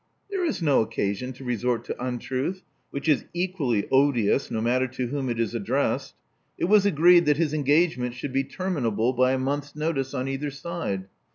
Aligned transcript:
*' 0.15 0.29
There 0.31 0.43
is 0.43 0.63
no 0.63 0.81
occasion 0.81 1.31
to 1.33 1.43
resort 1.43 1.85
to 1.85 2.03
untruth, 2.03 2.63
which 2.89 3.07
is 3.07 3.25
equally 3.35 3.87
odious, 3.91 4.49
no 4.49 4.59
matter 4.59 4.87
to 4.87 5.07
whom 5.09 5.29
it 5.29 5.39
is 5.39 5.53
addressed. 5.53 6.15
It 6.57 6.65
was 6.65 6.87
agreed 6.87 7.27
that 7.27 7.37
his 7.37 7.53
engagement 7.53 8.15
should 8.15 8.33
be 8.33 8.43
terminable 8.43 9.13
by 9.13 9.33
a 9.33 9.37
month's 9.37 9.75
notice 9.75 10.15
on 10.15 10.27
either 10.27 10.49
side. 10.49 11.07